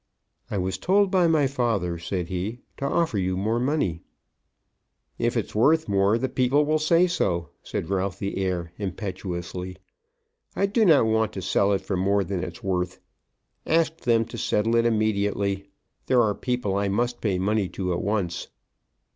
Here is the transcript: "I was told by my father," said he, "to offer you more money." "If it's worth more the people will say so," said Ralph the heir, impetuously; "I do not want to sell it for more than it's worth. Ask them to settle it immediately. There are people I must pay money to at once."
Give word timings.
"I 0.49 0.57
was 0.57 0.79
told 0.79 1.11
by 1.11 1.27
my 1.27 1.45
father," 1.45 1.99
said 1.99 2.27
he, 2.27 2.61
"to 2.77 2.85
offer 2.85 3.19
you 3.19 3.37
more 3.37 3.59
money." 3.59 4.01
"If 5.19 5.37
it's 5.37 5.53
worth 5.53 5.87
more 5.87 6.17
the 6.17 6.27
people 6.27 6.65
will 6.65 6.79
say 6.79 7.05
so," 7.05 7.49
said 7.61 7.87
Ralph 7.91 8.17
the 8.17 8.39
heir, 8.43 8.71
impetuously; 8.79 9.77
"I 10.55 10.65
do 10.65 10.85
not 10.85 11.05
want 11.05 11.33
to 11.33 11.41
sell 11.43 11.71
it 11.73 11.81
for 11.81 11.97
more 11.97 12.23
than 12.23 12.43
it's 12.43 12.63
worth. 12.63 12.99
Ask 13.67 13.97
them 13.97 14.25
to 14.25 14.39
settle 14.39 14.75
it 14.75 14.87
immediately. 14.87 15.67
There 16.07 16.23
are 16.23 16.33
people 16.33 16.75
I 16.75 16.87
must 16.87 17.21
pay 17.21 17.37
money 17.37 17.69
to 17.69 17.93
at 17.93 18.01
once." 18.01 18.47